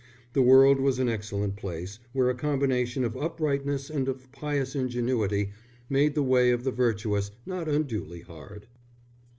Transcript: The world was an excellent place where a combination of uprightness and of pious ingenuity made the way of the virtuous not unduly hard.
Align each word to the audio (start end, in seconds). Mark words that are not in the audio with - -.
The 0.33 0.41
world 0.41 0.79
was 0.79 0.97
an 0.97 1.07
excellent 1.07 1.57
place 1.57 1.99
where 2.11 2.27
a 2.27 2.33
combination 2.33 3.03
of 3.03 3.15
uprightness 3.15 3.87
and 3.87 4.09
of 4.09 4.31
pious 4.31 4.73
ingenuity 4.75 5.51
made 5.91 6.15
the 6.15 6.23
way 6.23 6.49
of 6.49 6.63
the 6.63 6.71
virtuous 6.71 7.29
not 7.45 7.69
unduly 7.69 8.21
hard. 8.21 8.65